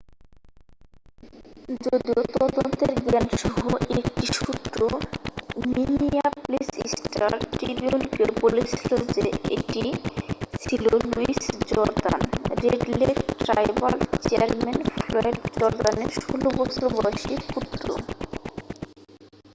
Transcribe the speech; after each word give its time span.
যদিও 1.85 2.19
তদন্তের 2.35 2.91
জ্ঞানসহ 3.03 3.55
একটি 3.95 4.25
সূত্র 4.35 4.79
মিনিয়াপলিস 5.69 6.69
স্টার-ট্রিবিউনকে 6.93 8.23
বলেছিল 8.39 8.91
যে 9.15 9.25
এটি 9.55 9.83
ছিল 10.61 10.83
Lewis 11.05 11.41
Jordan 11.69 12.21
Red 12.61 12.83
Lake 12.99 13.17
tribal 13.39 13.95
chairman 14.23 14.79
Floyd 14.97 15.37
জর্দানের 15.55 16.09
16 16.17 16.59
বছর 16.59 16.85
বয়সী 16.95 17.33
পুত্র 17.47 17.87